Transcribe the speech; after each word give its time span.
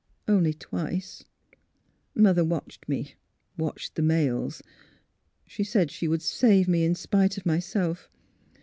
"Only 0.27 0.51
twice. 0.55 1.25
Mother 2.15 2.43
watched 2.43 2.89
me— 2.89 3.13
watched 3.59 3.93
the 3.93 4.01
mails. 4.01 4.63
She 5.45 5.63
said 5.63 5.91
she 5.91 6.07
would 6.07 6.23
save 6.23 6.67
me 6.67 6.83
in 6.83 6.95
sj^ite 6.95 7.37
of 7.37 7.45
myself. 7.45 8.09